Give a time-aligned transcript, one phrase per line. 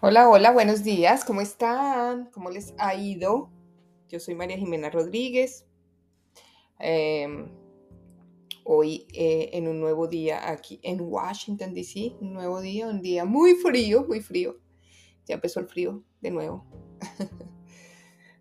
[0.00, 2.30] Hola, hola, buenos días, ¿cómo están?
[2.30, 3.50] ¿Cómo les ha ido?
[4.08, 5.66] Yo soy María Jimena Rodríguez.
[6.78, 7.48] Em,
[8.62, 13.24] hoy eh, en un nuevo día aquí en Washington, D.C., un nuevo día, un día
[13.24, 14.60] muy frío, muy frío.
[15.26, 16.64] Ya empezó el frío de nuevo.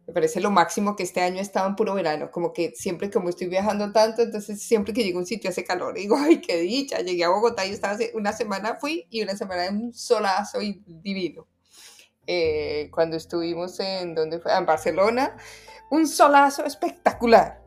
[0.08, 3.28] Me parece lo máximo que este año estado en puro verano, como que siempre como
[3.28, 6.62] estoy viajando tanto, entonces siempre que llego a un sitio hace calor, digo, ay, qué
[6.62, 9.94] dicha, llegué a Bogotá y estaba hace una semana fui y una semana de un
[9.94, 11.46] solazo y divino.
[12.28, 14.54] Eh, cuando estuvimos en, ¿dónde fue?
[14.54, 15.36] en Barcelona,
[15.90, 17.64] un solazo espectacular.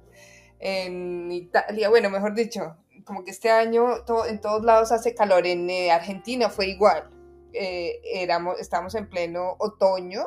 [0.58, 5.46] En Italia, bueno, mejor dicho, como que este año todo, en todos lados hace calor,
[5.46, 7.10] en eh, Argentina fue igual.
[7.52, 10.24] Eh, éramos, estamos en pleno otoño,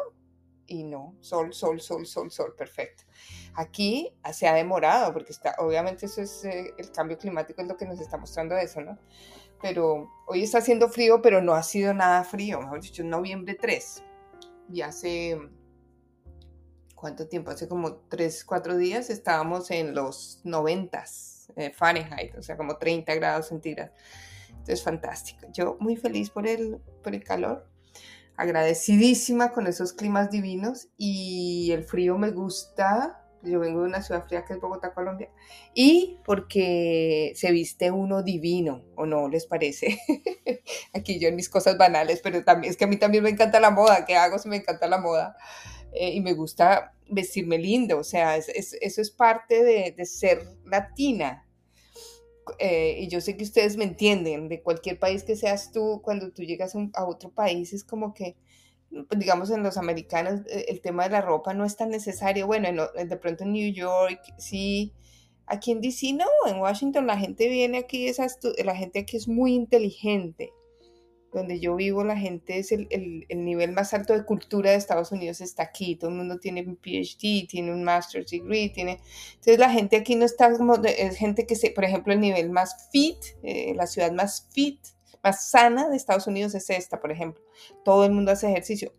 [0.65, 3.03] y no, sol, sol, sol, sol, sol, perfecto.
[3.55, 7.77] Aquí se ha demorado, porque está, obviamente eso es eh, el cambio climático, es lo
[7.77, 8.97] que nos está mostrando eso, ¿no?
[9.61, 14.03] Pero hoy está haciendo frío, pero no ha sido nada frío, mejor dicho, noviembre 3.
[14.69, 15.39] Y hace,
[16.95, 17.51] ¿cuánto tiempo?
[17.51, 21.03] Hace como 3, 4 días estábamos en los 90
[21.55, 23.93] eh, Fahrenheit, o sea, como 30 grados centígrados.
[24.49, 25.47] Entonces, fantástico.
[25.51, 27.67] Yo muy feliz por el, por el calor
[28.35, 33.22] agradecidísima con esos climas divinos y el frío me gusta.
[33.43, 35.29] Yo vengo de una ciudad fría que es Bogotá, Colombia,
[35.73, 39.99] y porque se viste uno divino, ¿o no les parece?
[40.93, 43.59] Aquí yo en mis cosas banales, pero también es que a mí también me encanta
[43.59, 44.05] la moda.
[44.05, 45.35] ¿Qué hago si me encanta la moda?
[45.93, 48.51] Eh, y me gusta vestirme lindo, o sea, eso
[49.01, 51.47] es parte de, ser latina,
[52.57, 56.31] eh, y yo sé que ustedes me entienden, de cualquier país que seas tú, cuando
[56.31, 58.35] tú llegas a, otro país es como que,
[59.17, 62.47] digamos, en los americanos eh, el tema de la ropa no es tan necesario.
[62.47, 64.93] Bueno, de pronto en New York, sí.
[65.45, 68.09] Aquí en DC no, en Washington la gente viene aquí,
[68.63, 70.53] la gente aquí es muy inteligente
[71.33, 75.11] donde yo vivo, la gente es el, el, nivel más alto de cultura de Estados
[75.11, 75.95] Unidos está aquí.
[75.95, 78.99] Todo el mundo tiene un PhD, tiene un master's degree, tiene...
[79.31, 80.75] Entonces la gente aquí no está como...
[80.75, 81.71] es gente que se...
[81.71, 84.79] Por ejemplo, el nivel más fit, eh, la ciudad más fit,
[85.23, 87.43] más sana de Estados Unidos es esta, por ejemplo.
[87.83, 88.93] Todo el mundo hace ejercicio.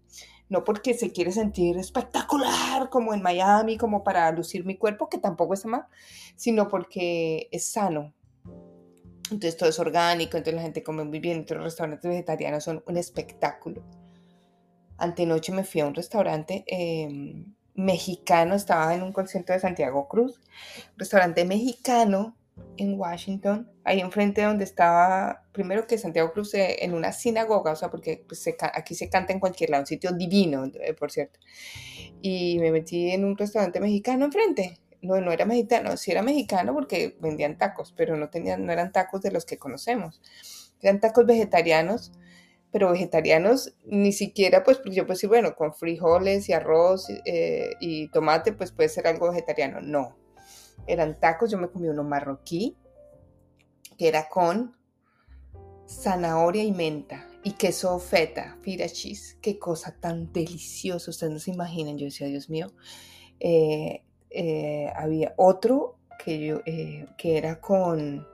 [0.48, 5.18] No porque se quiere sentir espectacular como en Miami, como para lucir mi cuerpo, que
[5.18, 5.86] tampoco es mal,
[6.36, 8.14] sino porque es sano,
[9.30, 12.82] entonces todo es orgánico, entonces la gente come muy bien, entonces los restaurantes vegetarianos son
[12.86, 13.82] un espectáculo.
[14.98, 20.40] Antenoche me fui a un restaurante em, mexicano, estaba en un concierto de Santiago Cruz,
[20.96, 22.36] restaurante mexicano
[22.76, 27.76] en Washington, ahí enfrente donde estaba, primero que Santiago Cruz, eh, en una sinagoga, o
[27.76, 31.38] sea, porque pues, aquí se canta en cualquier lado, un sitio divino, eh, por cierto.
[32.20, 36.72] Y me metí en un restaurante mexicano enfrente, no, no era mexicano, sí era mexicano
[36.74, 40.20] porque vendían tacos, pero no, tenían, no eran tacos de los que conocemos.
[40.80, 42.12] Eran tacos vegetarianos,
[42.70, 48.08] pero vegetarianos ni siquiera, pues yo puedo decir, bueno, con frijoles y arroz eh, y
[48.08, 49.80] tomate, pues puede ser algo vegetariano.
[49.80, 50.16] No,
[50.86, 52.76] eran tacos, yo me comí uno marroquí,
[53.96, 54.76] que era con
[55.86, 59.36] zanahoria y menta y queso feta, fira cheese.
[59.40, 61.98] Qué cosa tan deliciosa, ustedes no se imaginan.
[61.98, 62.72] Yo decía, Dios mío,
[63.38, 68.26] eh, eh, había otro que, yo, eh, que era con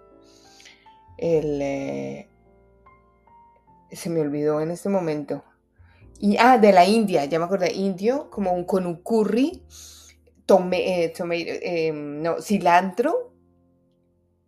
[1.18, 2.26] el...
[3.90, 5.42] Se me olvidó en este momento.
[6.20, 9.64] Y, ah, de la India, ya me acordé, indio, como un, con un curry,
[10.56, 11.12] tome,
[11.86, 13.32] em, no, cilantro,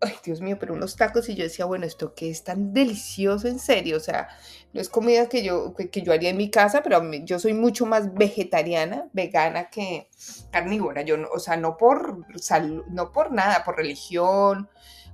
[0.00, 3.46] ay Dios mío, pero unos tacos y yo decía, bueno, esto que es tan delicioso
[3.46, 4.28] en serio, o sea,
[4.72, 7.86] no es comida que yo, que, yo haría en mi casa, pero yo soy mucho
[7.86, 10.08] más vegetariana, vegana que
[10.50, 14.68] carnívora, yo, no, o sea, no por salud, no por nada, por religión,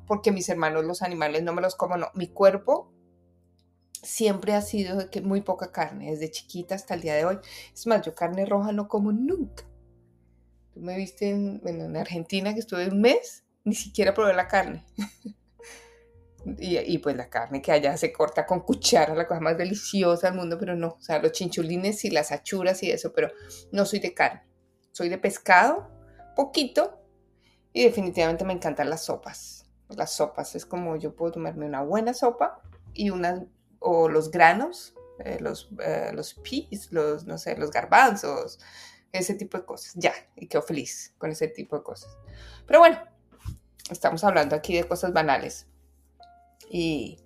[0.06, 2.92] porque mis hermanos los animales no me los como, no, mi cuerpo
[4.02, 7.38] siempre ha sido que muy poca carne, desde chiquita hasta el día de hoy.
[7.74, 9.64] Es más, yo carne roja no como nunca.
[10.78, 14.86] Tú me viste en, en Argentina que estuve un mes ni siquiera probé la carne.
[16.58, 20.38] y, pues la carne que allá se corta con cuchara, la cosa más deliciosa del
[20.38, 23.32] mundo, pero no, o sea, los chinchulines y las achuras y eso, pero
[23.72, 24.44] no soy de carne.
[24.92, 25.90] Soy de pescado,
[26.36, 27.02] poquito,
[27.72, 29.66] y definitivamente me encantan las sopas.
[29.88, 32.62] Las sopas es como yo puedo tomarme una buena sopa
[32.94, 33.42] y unas,
[33.80, 34.94] o los granos,
[35.24, 38.60] eh, los, eh, los peas, los, no sé, los garbanzos,
[39.12, 39.94] ese tipo de cosas.
[39.96, 42.16] Ya, y quedo feliz con ese tipo de cosas.
[42.66, 42.98] Pero bueno,
[43.90, 45.66] estamos hablando aquí de cosas banales.
[46.70, 47.18] Y,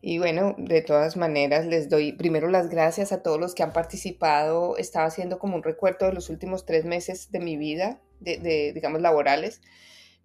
[0.00, 3.72] y, bueno, de todas maneras, les doy primero las gracias a todos los que han
[3.72, 4.76] participado.
[4.76, 9.00] Estaba haciendo como un recuerdo de los últimos tres meses de mi vida, de, digamos,
[9.00, 9.60] laborales.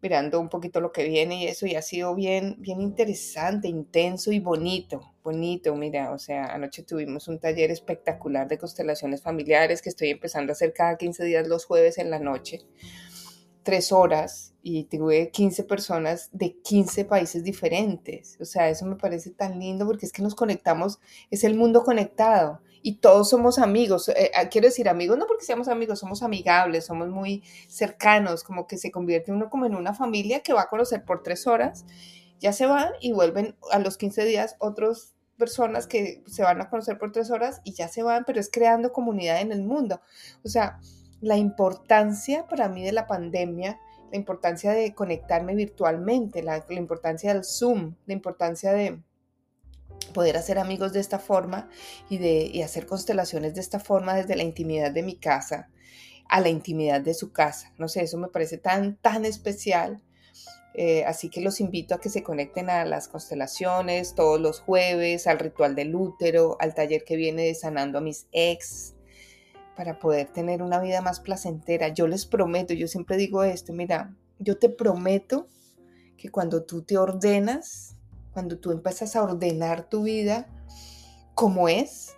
[0.01, 4.31] Mirando un poquito lo que viene y eso, y ha sido bien, bien interesante, intenso
[4.31, 9.89] y bonito, bonito, mira, o sea, anoche tuvimos un taller espectacular de constelaciones familiares que
[9.89, 12.61] estoy empezando a hacer cada 15 días los jueves en la noche,
[13.63, 19.31] tres horas, y tuve 15 personas de 15 países diferentes, o sea, eso me parece
[19.31, 20.99] tan lindo porque es que nos conectamos,
[21.29, 24.09] es el mundo conectado y todos somos amigos.
[24.09, 28.67] Eh, ah, quiero decir amigos, no porque seamos amigos, somos amigables, somos muy cercanos, como
[28.67, 31.85] que se convierte uno como en una familia que va a conocer por tres horas,
[32.39, 36.69] ya se van y vuelven a los 15 días otras personas que se van a
[36.69, 40.01] conocer por tres horas y ya se van, pero es creando comunidad en el mundo.
[40.43, 40.79] O sea,
[41.19, 43.79] la importancia para mí de la pandemia,
[44.11, 49.01] la importancia de conectarme virtualmente, la importancia del Zoom, la importancia de
[50.13, 51.69] poder hacer amigos de esta forma
[52.09, 55.69] y, de, hacer constelaciones de esta forma desde la intimidad de mi casa
[56.27, 57.73] a la intimidad de su casa.
[57.77, 60.01] No sé, eso me parece tan, tan especial.
[60.73, 65.27] Eh, así que los invito a que se conecten a las constelaciones todos los jueves,
[65.27, 68.95] al ritual del útero, al taller que viene de sanando a mis ex,
[69.75, 71.89] para poder tener una vida más placentera.
[71.89, 75.47] Yo les prometo, yo siempre digo esto, mira, yo te prometo
[76.17, 77.97] que cuando tú te ordenas,
[78.33, 80.47] cuando tú empiezas a ordenar tu vida
[81.35, 82.15] como es,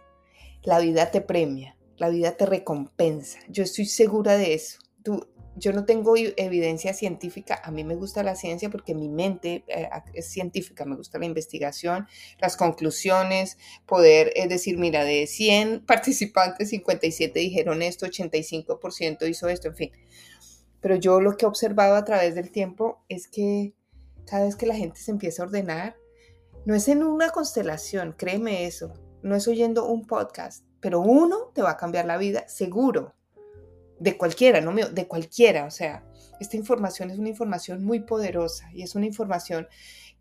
[0.63, 3.39] la vida te premia, la vida te recompensa.
[3.49, 4.79] Yo estoy segura de eso.
[5.03, 9.63] Tú, yo no tengo evidencia científica, a mí me gusta la ciencia porque mi mente
[9.67, 12.07] eh, es científica, me gusta la investigación,
[12.39, 19.67] las conclusiones, poder eh, decir, mira, de 100 participantes, 57 dijeron esto, 85% hizo esto,
[19.67, 19.91] en fin.
[20.81, 23.73] Pero yo lo que he observado a través del tiempo es que
[24.25, 25.95] cada vez que la gente se empieza a ordenar,
[26.65, 28.93] no es en una constelación, créeme eso.
[29.21, 33.13] No es oyendo un podcast, pero uno te va a cambiar la vida, seguro.
[33.99, 35.65] De cualquiera, no mío, de cualquiera.
[35.65, 36.05] O sea,
[36.39, 39.67] esta información es una información muy poderosa y es una información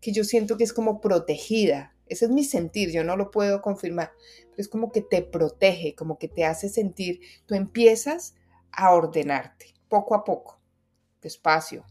[0.01, 1.95] que yo siento que es como protegida.
[2.07, 4.11] Ese es mi sentir, yo no lo puedo confirmar,
[4.49, 8.35] pero es como que te protege, como que te hace sentir, tú empiezas
[8.71, 10.59] a ordenarte poco a poco,
[11.21, 11.85] despacio.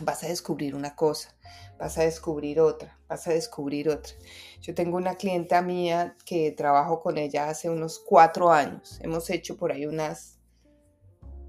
[0.00, 1.34] Vas a descubrir una cosa,
[1.78, 4.12] vas a descubrir otra, vas a descubrir otra.
[4.60, 8.98] Yo tengo una clienta mía que trabajo con ella hace unos cuatro años.
[9.02, 10.38] Hemos hecho por ahí unas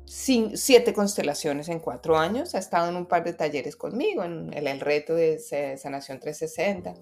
[0.05, 2.55] siete constelaciones en cuatro años.
[2.55, 5.39] Ha estado en un par de talleres conmigo, en el, reto de
[5.77, 6.95] sanación 360.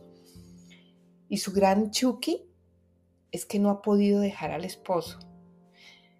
[1.29, 2.49] Y su gran chuki
[3.31, 5.19] es que no ha podido dejar al esposo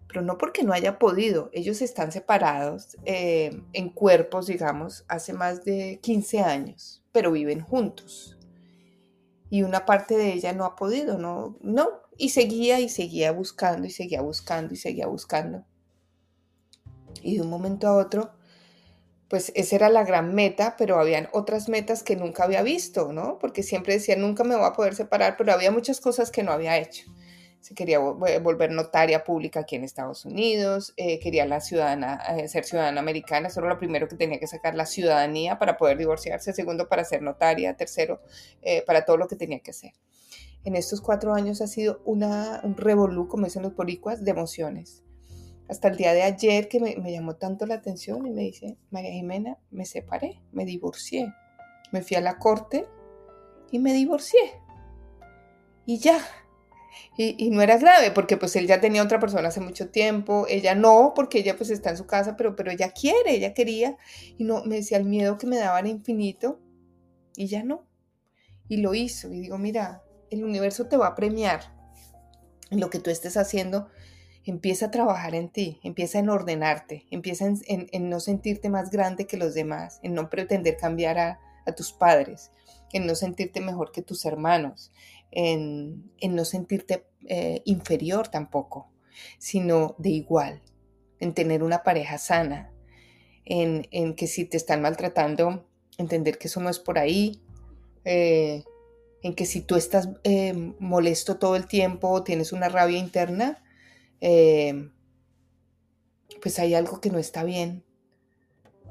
[0.08, 1.50] pero no porque no haya podido.
[1.54, 8.38] Ellos están separados eh, en cuerpos, digamos, hace más de 15 años, pero viven juntos.
[9.50, 11.90] Y una parte de ella no ha podido, no, no.
[12.18, 15.66] Y seguía y seguía buscando y seguía buscando y seguía buscando.
[17.22, 18.32] Y de un momento a otro,
[19.30, 23.40] pues esa era la gran meta, pero habían otras metas que nunca había visto, ¿no?
[23.40, 26.52] Porque siempre decía, nunca me voy a poder separar, pero había muchas cosas que no
[26.52, 27.06] había hecho
[27.68, 32.48] se quería eh, volver notaria pública aquí en Estados Unidos, eh, quería la ciudadana, eh,
[32.48, 35.98] ser ciudadana americana, eso era lo primero que tenía que sacar, la ciudadanía para poder
[35.98, 38.22] divorciarse, segundo para ser notaria, tercero
[38.86, 39.92] para todo lo que tenía que hacer.
[40.64, 45.04] En estos cuatro años ha sido una, un revolú, como dicen los boricuas, de emociones.
[45.68, 48.78] Hasta el día de ayer que me, me llamó tanto la atención y me dice,
[48.92, 51.34] María Jimena, me separé, me divorcié,
[51.92, 52.88] me fui a la corte
[53.72, 54.62] y me divorcié.
[55.86, 56.20] Y ya,
[57.18, 60.76] y, no era grave porque pues él ya tenía otra persona hace mucho tiempo, ella
[60.76, 63.98] no, porque ella pues está en su casa, pero, pero ella quiere, ella quería.
[64.38, 66.60] Y no, me decía el miedo que me daba era infinito
[67.36, 67.88] y ya no.
[68.68, 69.34] Y lo hizo.
[69.34, 71.74] Y digo, mira, el universo te va a premiar
[72.70, 73.88] en lo que tú estés haciendo.
[74.44, 79.38] Empieza a trabajar en ti, empieza en ordenarte, empieza en, no sentirte más grande que
[79.38, 82.52] los demás, en no pretender cambiar a, a tus padres,
[82.94, 84.92] en no sentirte mejor que tus hermanos,
[85.38, 88.92] en, no sentirte eh, inferior tampoco,
[89.38, 90.64] sino de igual,
[91.20, 92.74] en tener una pareja sana,
[93.46, 97.40] en, que si te están maltratando, entender que eso no es por ahí,
[98.04, 98.64] eh,
[99.22, 103.64] en que si tú estás eh, molesto todo el tiempo o tienes una rabia interna,
[106.42, 107.84] pues hay algo que no está bien.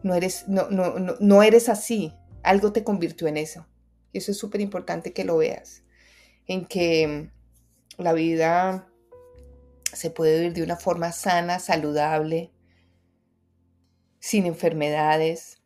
[0.05, 2.13] No eres, no, no, no, no eres así.
[2.45, 3.67] Algo te convirtió en eso.
[4.13, 5.83] Y eso es súper importante que lo veas
[6.47, 7.31] en que
[7.99, 8.89] la vida
[9.93, 12.53] se puede vivir de una forma sana, saludable,
[14.19, 15.63] sin enfermedades,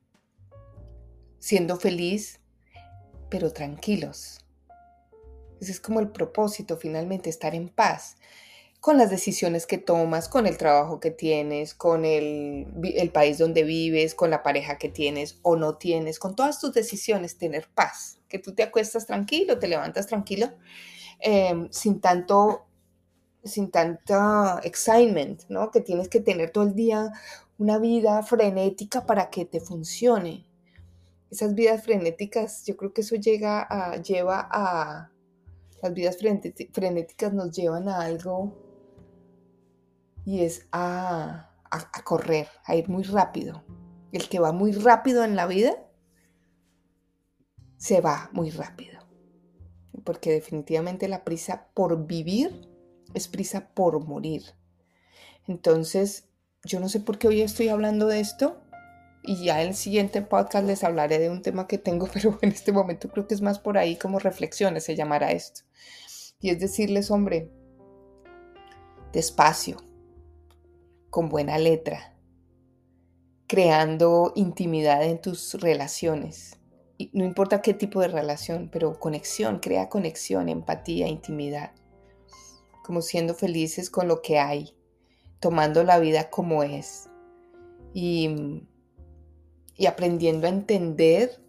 [1.38, 2.40] siendo feliz,
[3.28, 4.44] pero tranquilos.
[5.60, 8.16] Ese es como el propósito, finalmente, estar en paz.
[8.80, 12.66] Con las decisiones que tomas, con el trabajo que tienes, con el,
[13.12, 17.36] país donde vives, con la pareja que tienes o no tienes, con todas tus decisiones,
[17.36, 20.48] tener paz, que tú te acuestas tranquilo, te levantas tranquilo,
[21.18, 22.66] em, sin tanto,
[23.44, 25.70] sin tanta excitement, ¿no?
[25.70, 27.12] Que tienes que tener todo el día
[27.58, 30.46] una vida frenética para que te funcione.
[31.30, 35.10] Esas vidas frenéticas, yo creo que eso llega a, lleva a,
[35.82, 38.69] las vidas frenéticas nos llevan a algo
[40.24, 41.50] y es a,
[42.04, 43.64] correr, a ir muy rápido.
[44.12, 45.76] El que va muy rápido en la vida,
[47.76, 49.00] se va muy rápido.
[50.04, 52.68] Porque definitivamente la prisa por vivir
[53.14, 54.42] es prisa por morir.
[55.46, 56.28] Entonces,
[56.64, 58.60] yo no sé por qué hoy estoy hablando de esto.
[59.22, 62.50] Y ya en el siguiente podcast les hablaré de un tema que tengo, pero en
[62.50, 65.62] este momento creo que es más por ahí como reflexiones, se llamará esto.
[66.40, 67.50] Y es decirles, hombre,
[69.12, 69.76] despacio,
[71.10, 72.16] con buena letra,
[73.46, 76.58] creando intimidad en tus relaciones.
[76.96, 81.72] Y no importa qué tipo de relación, pero conexión, crea conexión, empatía, intimidad.
[82.84, 84.76] Como siendo felices con lo que hay,
[85.40, 87.08] tomando la vida como es
[87.92, 88.62] y,
[89.76, 91.42] y aprendiendo a entender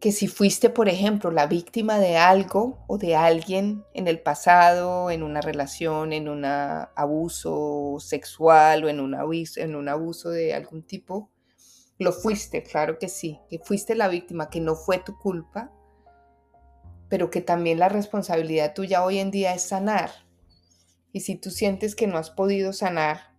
[0.00, 5.10] que si fuiste, por ejemplo, la víctima de algo o de alguien en el pasado,
[5.10, 10.52] en una relación, en un abuso sexual o en un abuso, en un abuso de
[10.52, 11.30] algún tipo,
[11.98, 15.72] lo fuiste, claro que sí, que fuiste la víctima, que no fue tu culpa,
[17.08, 20.10] pero que también la responsabilidad tuya hoy en día es sanar.
[21.12, 23.34] Y si tú sientes que no has podido sanar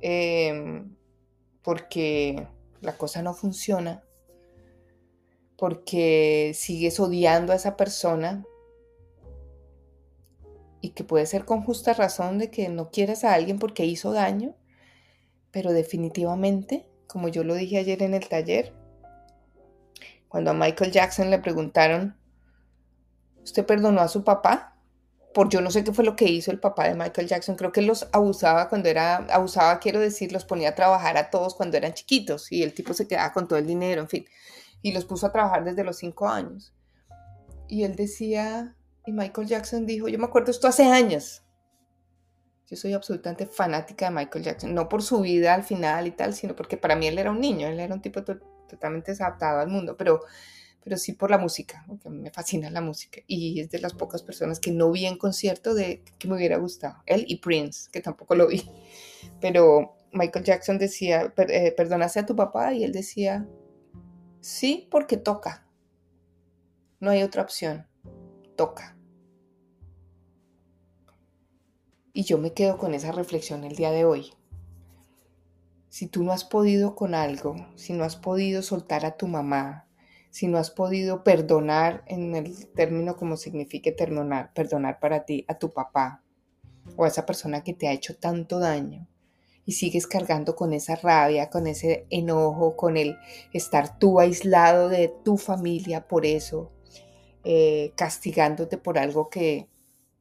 [0.00, 0.96] em,
[1.62, 2.48] porque
[2.80, 4.05] la cosa no funciona,
[5.56, 8.44] porque sigues odiando a esa persona
[10.80, 14.12] y que puede ser con justa razón de que no quieras a alguien porque hizo
[14.12, 14.54] daño,
[15.50, 18.74] pero definitivamente, como yo lo dije ayer en el taller,
[20.28, 22.16] cuando a Michael Jackson le preguntaron,
[23.42, 24.78] ¿usted perdonó a su papá?
[25.32, 27.72] Por yo no sé qué fue lo que hizo el papá de Michael Jackson, creo
[27.72, 31.78] que los abusaba cuando era, abusaba quiero decir, los ponía a trabajar a todos cuando
[31.78, 34.26] eran chiquitos y el tipo se quedaba con todo el dinero, en fin
[34.86, 36.72] y los puso a trabajar desde los cinco años.
[37.66, 41.42] Y él decía, y Michael Jackson dijo, yo me acuerdo esto hace años.
[42.68, 46.34] Yo soy absolutamente fanática de Michael Jackson, no por su vida al final y tal,
[46.34, 49.66] sino porque para mí él era un niño, él era un tipo totalmente desadaptado al
[49.66, 50.20] mundo, pero,
[50.84, 53.22] pero sí por la música, porque me fascina la música.
[53.26, 56.58] Y es de las pocas personas que no vi en concierto de que me hubiera
[56.58, 57.02] gustado.
[57.06, 58.62] Él y Prince, que tampoco lo vi.
[59.40, 63.48] Pero Michael Jackson decía, eh, perdonase a tu papá, y él decía,
[64.48, 65.66] Sí, porque toca.
[67.00, 67.88] No hay otra opción.
[68.56, 68.96] Toca.
[72.12, 74.34] Y yo me quedo con esa reflexión el día de hoy.
[75.88, 79.88] Si tú no has podido con algo, si no has podido soltar a tu mamá,
[80.30, 85.58] si no has podido perdonar en el término como signifique perdonar, perdonar para ti a
[85.58, 86.22] tu papá
[86.94, 89.08] o a esa persona que te ha hecho tanto daño,
[89.66, 93.18] y sigues cargando con esa rabia, con ese enojo, con el
[93.52, 96.70] estar tú aislado de tu familia por eso,
[97.42, 99.68] eh, castigándote por algo que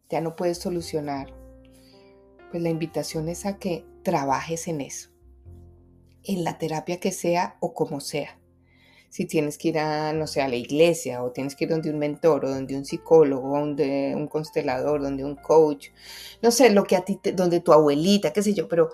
[0.10, 1.32] ya no puedes solucionar,
[2.50, 5.10] pues la invitación es a que trabajes en eso,
[6.24, 8.40] en la terapia que sea o como sea.
[9.10, 11.90] Si tienes que ir a, no sé, a la iglesia o tienes que ir donde
[11.90, 15.90] un mentor o donde un psicólogo, donde un constelador, donde un coach,
[16.42, 18.90] no sé, lo que a ti, donde tu abuelita, qué sé yo, pero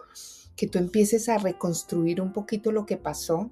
[0.62, 3.50] que tú empieces a reconstruir un poquito lo que pasó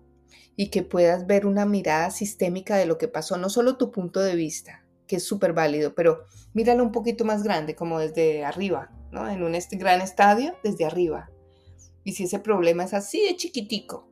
[0.56, 4.20] y que puedas ver una mirada sistémica de lo que pasó, no solo tu punto
[4.20, 8.92] de vista, que es súper válido, pero míralo un poquito más grande, como desde arriba,
[9.12, 9.28] ¿no?
[9.28, 11.32] En un gran estadio, desde arriba.
[12.04, 14.08] Y si ese problema es así de chiquitico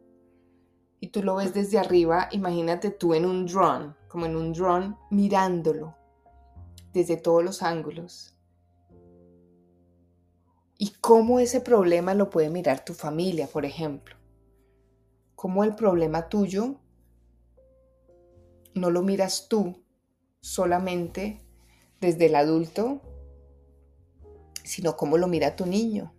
[1.00, 4.96] y tú lo ves desde arriba, imagínate tú en un drone, como en un drone
[5.12, 5.96] mirándolo
[6.94, 8.37] desde todos los ángulos
[10.78, 14.16] y cómo ese problema lo puede mirar tu familia, por ejemplo.
[15.36, 16.76] Cómo el problema tuyo
[18.74, 19.84] no lo miras tú
[20.40, 21.42] solamente
[22.00, 23.02] desde el adulto,
[24.64, 26.14] sino cómo lo mira tu niño.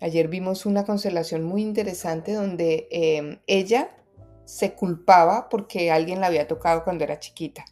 [0.00, 3.96] Ayer vimos una constelación muy interesante donde em, ella
[4.44, 7.64] se culpaba porque alguien la había tocado cuando era chiquita.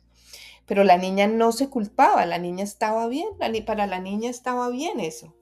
[0.71, 3.27] Pero la niña no se culpaba, la niña estaba bien,
[3.67, 5.35] para la niña estaba bien eso.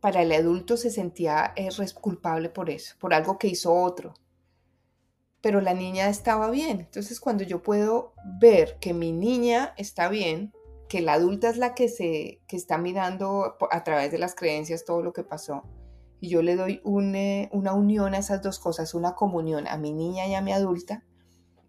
[0.00, 1.68] Para el adulto se sentía eh,
[2.00, 4.14] culpable por eso, por algo que hizo otro.
[5.40, 6.80] Pero la niña estaba bien.
[6.80, 10.52] Entonces cuando yo puedo ver que mi niña está bien,
[10.88, 14.84] que la adulta es la que, se, que está mirando a través de las creencias
[14.84, 15.62] todo lo que pasó.
[16.18, 16.82] Y yo le doy
[17.14, 20.52] eh, una unión a esas dos cosas, una comunión a mi niña y a mi
[20.52, 21.04] adulta,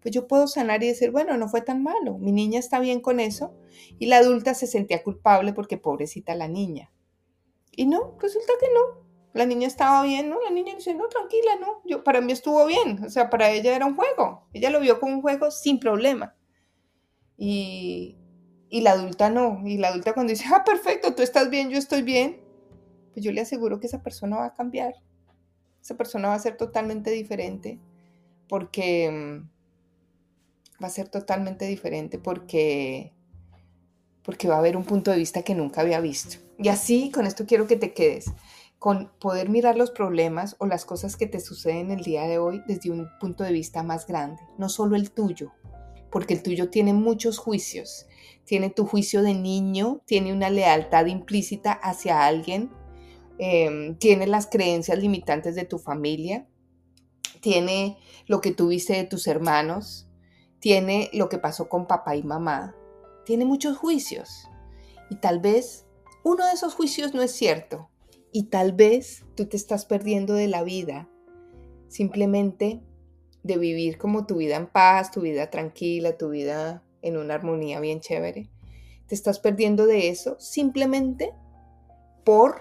[0.06, 3.00] pues yo puedo sanar y decir, bueno, no fue tan malo, mi niña está bien
[3.00, 3.52] con eso.
[3.98, 6.92] Y la adulta se sentía culpable porque pobrecita la niña.
[7.72, 9.04] Y no, resulta que no.
[9.32, 10.40] La niña estaba bien, ¿no?
[10.44, 11.82] La niña dice, no, tranquila, no.
[11.84, 13.02] Yo, para mí estuvo bien.
[13.04, 14.46] O sea, para ella era un juego.
[14.52, 16.36] Ella lo vio como un juego sin problema.
[17.36, 18.16] Y,
[18.70, 19.66] y la adulta no.
[19.66, 22.40] Y la adulta cuando dice, ah, perfecto, tú estás bien, yo estoy bien,
[23.12, 24.94] pues yo le aseguro que esa persona va a cambiar.
[25.82, 27.80] Esa persona va a ser totalmente diferente
[28.48, 29.55] porque mm,
[30.82, 33.12] va a ser totalmente diferente porque
[34.26, 36.38] porque va a haber un punto de vista que nunca había visto.
[36.58, 38.32] Y así, con esto quiero que te quedes,
[38.78, 42.60] con poder mirar los problemas o las cosas que te suceden el día de hoy
[42.66, 45.52] desde un punto de vista más grande, no solo el tuyo,
[46.10, 48.06] porque el tuyo tiene muchos juicios.
[48.44, 52.70] Tiene tu juicio de niño, tiene una lealtad implícita hacia alguien,
[53.38, 56.48] em, tiene las creencias limitantes de tu familia,
[57.40, 60.08] tiene lo que tuviste de tus hermanos,
[60.66, 62.74] tiene lo que pasó con papá y mamá,
[63.24, 64.48] tiene muchos juicios.
[65.10, 65.86] Y tal vez
[66.24, 67.88] uno de esos juicios no es cierto.
[68.32, 71.08] Y tal vez tú te estás perdiendo de la vida
[71.86, 72.82] simplemente
[73.44, 77.78] de vivir como tu vida en paz, tu vida tranquila, tu vida en una armonía
[77.78, 78.50] bien chévere.
[79.06, 81.32] Te estás perdiendo de eso simplemente
[82.24, 82.58] por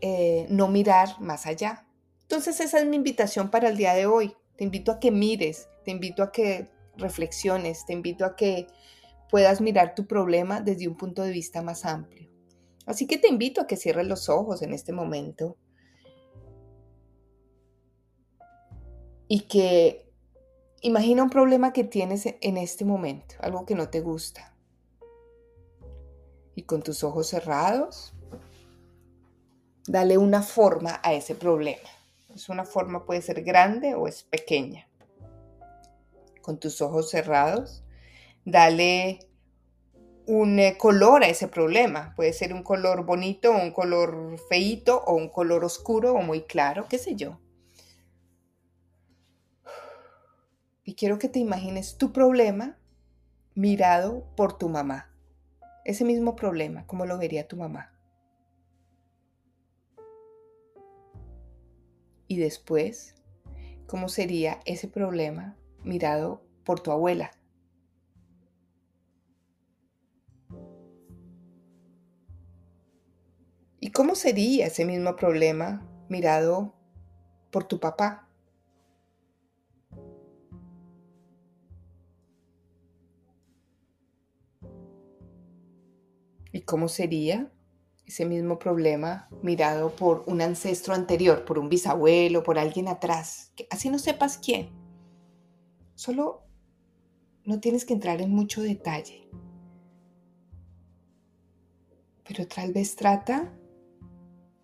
[0.00, 1.88] eh, no mirar más allá.
[2.22, 4.36] Entonces esa es mi invitación para el día de hoy.
[4.56, 8.66] Te invito a que mires, te invito a que reflexiones, te invito a que
[9.30, 12.30] puedas mirar tu problema desde un punto de vista más amplio.
[12.86, 15.56] Así que te invito a que cierres los ojos en este momento
[19.28, 20.08] y que
[20.82, 24.54] imagina un problema que tienes en este momento, algo que no te gusta.
[26.54, 28.14] Y con tus ojos cerrados,
[29.86, 31.88] dale una forma a ese problema.
[32.34, 34.88] Es una forma puede ser grande o es pequeña.
[36.46, 37.82] Con tus ojos cerrados,
[38.44, 39.18] dale
[40.26, 42.12] un eh, color a ese problema.
[42.14, 46.86] Puede ser un color bonito, un color feito, o un color oscuro o muy claro,
[46.88, 47.40] qué sé yo.
[50.84, 52.78] Y quiero que te imagines tu problema
[53.56, 55.12] mirado por tu mamá.
[55.84, 57.92] Ese mismo problema, ¿cómo lo vería tu mamá?
[62.28, 63.16] Y después,
[63.88, 67.30] ¿cómo sería ese problema mirado por tu abuela?
[73.80, 76.74] ¿Y cómo sería ese mismo problema mirado
[77.52, 78.28] por tu papá?
[86.52, 87.52] ¿Y cómo sería
[88.06, 93.52] ese mismo problema mirado por un ancestro anterior, por un bisabuelo, por alguien atrás?
[93.70, 94.70] Así no sepas quién.
[95.94, 96.45] Solo
[97.46, 99.28] no tienes que entrar en mucho detalle.
[102.28, 103.52] Pero tal vez trata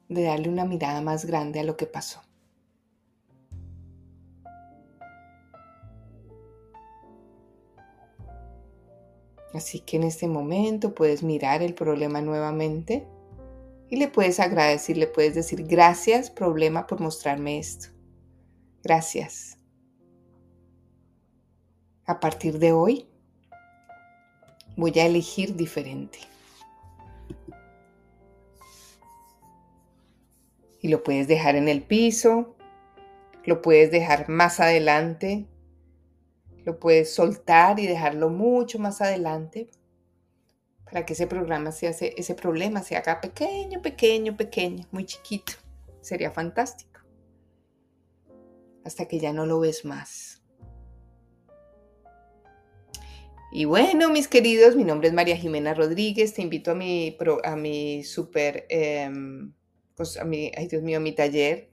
[0.08, 2.20] de darle una mirada más grande a lo que pasó.
[9.54, 13.06] Así que en este momento puedes mirar el problema nuevamente
[13.90, 17.88] y le puedes agradecer, le puedes decir gracias problema por mostrarme esto.
[18.82, 19.61] Gracias.
[22.06, 23.08] A partir de hoy
[24.76, 26.18] voy a elegir diferente.
[30.82, 32.56] y lo puedes dejar en el piso,
[33.44, 35.46] lo puedes dejar más adelante,
[36.64, 39.70] lo puedes soltar y dejarlo mucho más adelante
[40.84, 45.54] para que ese programa se hace, ese problema se haga pequeño, pequeño, pequeño, muy chiquito.
[46.00, 47.00] Sería fantástico.
[48.84, 50.41] Hasta que ya no lo ves más.
[53.54, 56.32] Y bueno, mis queridos, mi nombre es María Jimena Rodríguez.
[56.32, 59.52] Te invito a mi, a mi super em,
[59.94, 61.70] pues, a mi, ay Dios mío, mi taller,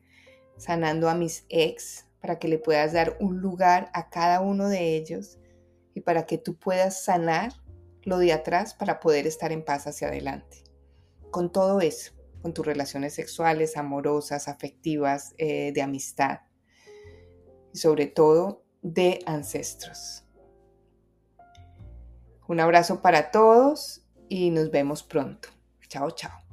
[0.58, 4.98] sanando a mis ex, para que le puedas dar un lugar a cada uno de
[4.98, 5.40] ellos
[5.96, 7.54] y para que tú puedas sanar
[8.04, 10.66] lo de atrás para poder estar en paz hacia adelante.
[11.32, 12.12] Con todo eso,
[12.42, 16.42] con tus relaciones sexuales, amorosas, afectivas, eh, de amistad
[17.74, 20.29] y sobre todo de ancestros.
[22.50, 25.50] Un abrazo para todos y nos vemos pronto.
[25.88, 26.49] Chao, chao.